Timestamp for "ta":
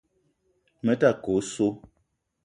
1.01-1.11